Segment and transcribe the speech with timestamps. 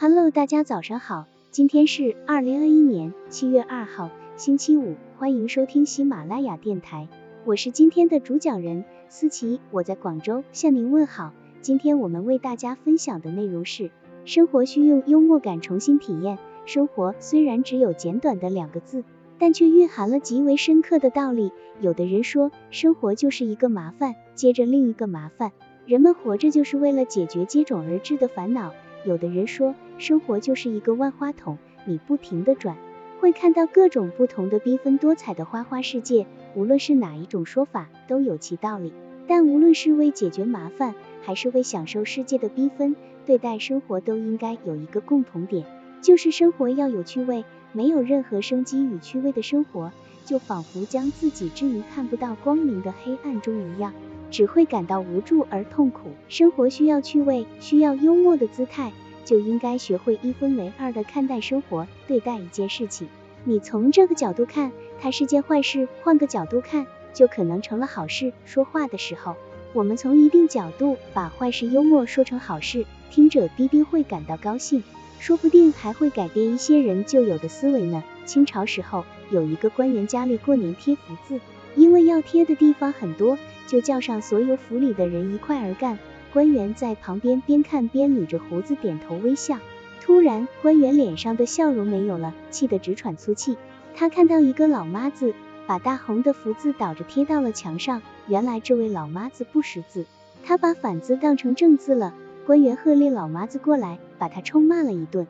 [0.00, 7.08] Hello，大家早上好，今天是二零二一年七月二号，星期五，欢迎收听喜马拉雅电台，
[7.44, 11.32] 我是今天的主讲人思琪，我在广州向您问好。
[11.62, 13.90] 今天我们为大家分享的内容是，
[14.24, 16.38] 生活需用幽默感重新体验。
[16.64, 19.02] 生活虽然只有简短的两个字，
[19.36, 21.50] 但却蕴含了极为深刻的道理。
[21.80, 25.50] 有的人说，生活就是一个麻烦，接着另一个麻烦，
[25.86, 28.72] 人们活着就是为了解决接踵而至的烦恼。
[29.04, 32.76] 有的人说，生活就是一个万花筒，你不停的转，
[33.20, 36.26] 会看到各种不同的缤纷多彩的花花世界。
[36.54, 38.92] 无论是哪一种说法，都有其道理。
[39.26, 45.66] 但无论是为解决麻烦，还是为享受世界的缤纷，对待生活都应该有一个共同点，
[46.00, 47.44] 就是生活要有趣味。
[47.72, 49.92] 没有任何生机与趣味的生活，
[50.24, 53.92] 就仿佛将自己置于看不到光明的黑暗中一样。
[54.30, 56.10] 只会感到无助而痛苦。
[56.28, 58.92] 生活需要趣味，需要幽默的姿态，
[59.24, 63.08] 就应该学会一分为二的看待生活，对待一件事情。
[63.44, 68.32] 你从这个角度看，它是件坏事；换个角度看，就可能成了好事。
[68.44, 69.36] 说话的时候，
[69.72, 74.82] 我们从一定角度把坏事幽默说成好事，听者必定会感到高兴，
[75.18, 78.02] 说不定还会改变一些人旧有的思维呢。
[78.26, 81.40] 清朝时候，有一个官员家里过年贴福字，
[81.76, 83.38] 因为要贴的地方很多。
[83.68, 85.96] 就叫上所有府里的人一块儿干。
[86.32, 89.58] 官员在旁边边看边捋着胡子点头微笑。
[90.00, 93.56] 突然，官员脸上的笑容没有了，气得直喘粗气。
[93.94, 95.34] 他看到一个老妈子
[95.66, 98.02] 把大红的福字倒着贴到了墙上。
[98.26, 100.06] 原来这位老妈子不识字，
[100.44, 102.14] 她把反字当成正字了。
[102.46, 105.26] 官员喝令老妈子过来，把她臭骂了一顿。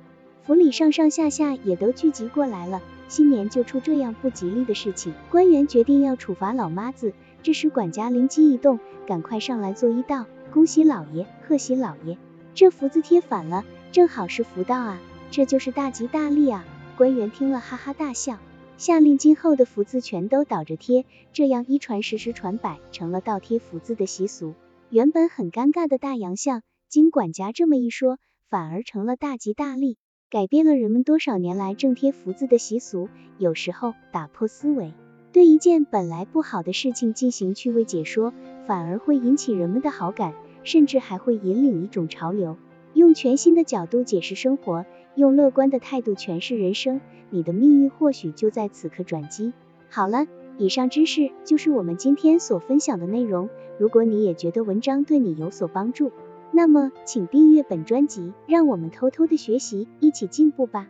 [0.46, 2.80] 府里上上下下也都聚集过来了。
[3.08, 7.12] 新年就出这样不吉利的事情，官员决定要处罚老妈子。
[7.42, 12.18] 这时管家灵机一动，赶快上来作揖道：“恭喜老爷，贺喜老爷！
[12.54, 16.64] 这福字贴反了，正好是福到啊，这就是大吉大利啊！”
[16.98, 18.38] 官员听了哈哈大笑，
[18.76, 24.54] 下令今后的福字全都倒着贴，这样一传十，十传百，成了倒贴福字的习俗。
[24.90, 28.18] 原本很尴尬的大洋相，经管家这么一说，
[28.50, 29.96] 反而成了大吉大利，
[30.28, 33.08] 改变了人们多少年来正贴福字的习俗。
[33.38, 34.92] 有时候打破思维。
[35.38, 38.32] 对一件本来不好的事情进行趣味解说，
[38.66, 40.34] 反而会引起人们的好感，
[40.64, 42.56] 甚至还会引领一种潮流。
[42.92, 44.84] 用全新的角度解释生活，
[45.14, 47.00] 用乐观的态度诠释人生，
[47.30, 49.52] 你的命运或许就在此刻转机。
[49.88, 50.26] 好了，
[50.58, 53.48] 以上知识就是我们今天所分享的内容。
[53.78, 56.10] 如果你也觉得文章对你有所帮助，
[56.50, 60.88] 那么请订阅本专辑，让我们偷偷的学习，一起进步吧。